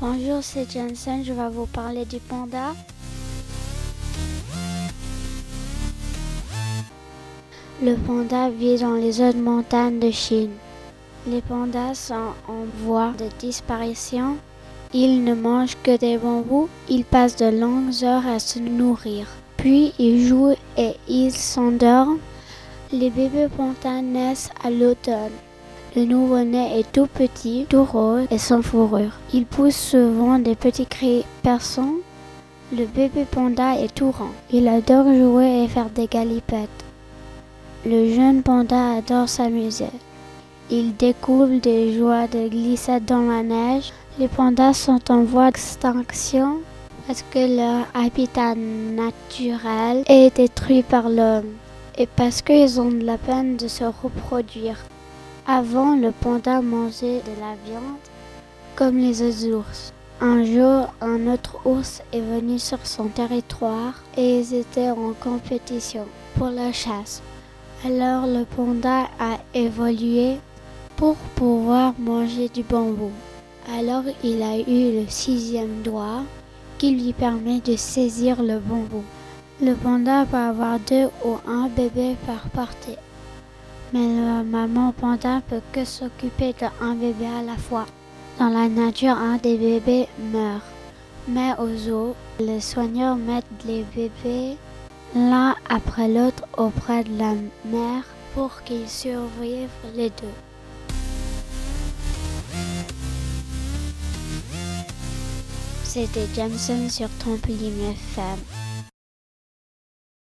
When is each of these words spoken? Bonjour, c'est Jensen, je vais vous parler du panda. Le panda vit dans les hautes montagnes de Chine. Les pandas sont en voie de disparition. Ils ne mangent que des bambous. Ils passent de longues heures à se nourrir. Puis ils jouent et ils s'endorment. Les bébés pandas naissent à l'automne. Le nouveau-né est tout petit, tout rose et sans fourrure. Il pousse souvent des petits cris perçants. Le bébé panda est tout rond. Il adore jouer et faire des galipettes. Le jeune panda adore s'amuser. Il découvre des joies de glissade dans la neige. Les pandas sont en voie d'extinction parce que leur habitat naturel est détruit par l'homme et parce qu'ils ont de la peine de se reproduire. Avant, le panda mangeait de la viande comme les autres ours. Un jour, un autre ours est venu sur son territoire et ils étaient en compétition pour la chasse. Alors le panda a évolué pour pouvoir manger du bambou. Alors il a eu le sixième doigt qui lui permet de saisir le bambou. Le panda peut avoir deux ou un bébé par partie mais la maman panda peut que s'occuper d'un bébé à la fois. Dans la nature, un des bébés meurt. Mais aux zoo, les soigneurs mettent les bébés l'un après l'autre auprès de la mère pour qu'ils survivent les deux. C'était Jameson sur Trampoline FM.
Bonjour, 0.00 0.38
c'est 0.42 0.70
Jensen, 0.70 1.24
je 1.24 1.32
vais 1.32 1.48
vous 1.48 1.66
parler 1.66 2.04
du 2.04 2.20
panda. 2.20 2.72
Le 7.82 7.96
panda 8.06 8.48
vit 8.48 8.78
dans 8.78 8.94
les 8.94 9.20
hautes 9.20 9.34
montagnes 9.34 9.98
de 9.98 10.12
Chine. 10.12 10.52
Les 11.26 11.40
pandas 11.40 11.94
sont 11.94 12.32
en 12.46 12.64
voie 12.84 13.12
de 13.18 13.26
disparition. 13.40 14.36
Ils 14.94 15.24
ne 15.24 15.34
mangent 15.34 15.76
que 15.82 15.96
des 15.96 16.16
bambous. 16.16 16.68
Ils 16.88 17.04
passent 17.04 17.34
de 17.34 17.46
longues 17.46 18.04
heures 18.04 18.26
à 18.28 18.38
se 18.38 18.60
nourrir. 18.60 19.26
Puis 19.56 19.94
ils 19.98 20.28
jouent 20.28 20.54
et 20.76 20.94
ils 21.08 21.32
s'endorment. 21.32 22.20
Les 22.92 23.10
bébés 23.10 23.48
pandas 23.48 24.00
naissent 24.00 24.50
à 24.62 24.70
l'automne. 24.70 25.32
Le 25.96 26.04
nouveau-né 26.04 26.78
est 26.78 26.92
tout 26.92 27.06
petit, 27.06 27.66
tout 27.68 27.84
rose 27.84 28.26
et 28.30 28.38
sans 28.38 28.60
fourrure. 28.60 29.18
Il 29.32 29.46
pousse 29.46 29.74
souvent 29.74 30.38
des 30.38 30.54
petits 30.54 30.86
cris 30.86 31.24
perçants. 31.42 31.94
Le 32.76 32.84
bébé 32.84 33.24
panda 33.30 33.78
est 33.80 33.94
tout 33.94 34.10
rond. 34.10 34.34
Il 34.52 34.68
adore 34.68 35.06
jouer 35.06 35.64
et 35.64 35.68
faire 35.68 35.88
des 35.88 36.06
galipettes. 36.06 36.84
Le 37.86 38.12
jeune 38.14 38.42
panda 38.42 38.96
adore 38.96 39.28
s'amuser. 39.28 39.86
Il 40.70 40.94
découvre 40.94 41.58
des 41.58 41.96
joies 41.96 42.26
de 42.26 42.48
glissade 42.48 43.06
dans 43.06 43.22
la 43.22 43.42
neige. 43.42 43.90
Les 44.18 44.28
pandas 44.28 44.74
sont 44.74 45.10
en 45.10 45.22
voie 45.22 45.46
d'extinction 45.46 46.58
parce 47.06 47.24
que 47.30 47.56
leur 47.56 47.86
habitat 47.94 48.54
naturel 48.54 50.04
est 50.06 50.36
détruit 50.36 50.82
par 50.82 51.08
l'homme 51.08 51.54
et 51.96 52.06
parce 52.06 52.42
qu'ils 52.42 52.78
ont 52.78 52.90
de 52.90 53.06
la 53.06 53.16
peine 53.16 53.56
de 53.56 53.66
se 53.66 53.84
reproduire. 53.84 54.76
Avant, 55.50 55.96
le 55.96 56.12
panda 56.12 56.60
mangeait 56.60 57.22
de 57.24 57.40
la 57.40 57.54
viande 57.64 58.04
comme 58.76 58.98
les 58.98 59.22
autres 59.22 59.50
ours. 59.50 59.94
Un 60.20 60.44
jour, 60.44 60.92
un 61.00 61.26
autre 61.26 61.56
ours 61.64 62.02
est 62.12 62.20
venu 62.20 62.58
sur 62.58 62.84
son 62.84 63.06
territoire 63.06 63.94
et 64.18 64.40
ils 64.40 64.52
étaient 64.52 64.90
en 64.90 65.14
compétition 65.18 66.04
pour 66.36 66.50
la 66.50 66.70
chasse. 66.74 67.22
Alors 67.82 68.26
le 68.26 68.44
panda 68.44 69.08
a 69.18 69.38
évolué 69.54 70.36
pour 70.96 71.16
pouvoir 71.34 71.94
manger 71.98 72.50
du 72.50 72.62
bambou. 72.62 73.10
Alors 73.74 74.04
il 74.22 74.42
a 74.42 74.58
eu 74.58 75.00
le 75.00 75.06
sixième 75.08 75.80
doigt 75.80 76.24
qui 76.76 76.90
lui 76.90 77.14
permet 77.14 77.60
de 77.60 77.74
saisir 77.74 78.42
le 78.42 78.58
bambou. 78.58 79.02
Le 79.62 79.72
panda 79.72 80.26
peut 80.26 80.36
avoir 80.36 80.78
deux 80.80 81.06
ou 81.24 81.38
un 81.48 81.68
bébé 81.68 82.16
par 82.26 82.50
partie 82.50 82.98
mais 83.92 84.20
la 84.20 84.42
maman 84.42 84.92
panda 84.92 85.40
peut 85.48 85.62
que 85.72 85.84
s'occuper 85.84 86.54
d'un 86.60 86.94
bébé 86.94 87.26
à 87.26 87.42
la 87.42 87.56
fois. 87.56 87.86
Dans 88.38 88.48
la 88.48 88.68
nature, 88.68 89.16
un 89.16 89.36
des 89.36 89.56
bébés 89.56 90.08
meurt. 90.32 90.62
Mais 91.26 91.52
aux 91.58 91.76
zoo, 91.76 92.14
les 92.38 92.60
soigneurs 92.60 93.16
mettent 93.16 93.44
les 93.66 93.84
bébés 93.94 94.56
l'un 95.14 95.54
après 95.68 96.08
l'autre 96.08 96.44
auprès 96.56 97.04
de 97.04 97.18
la 97.18 97.34
mère 97.64 98.04
pour 98.34 98.62
qu'ils 98.62 98.88
survivent 98.88 99.68
les 99.94 100.10
deux. 100.10 100.36
C'était 105.84 106.28
Jameson 106.34 106.88
sur 106.88 107.08
Trampoline 107.18 107.94
FM. 108.14 108.38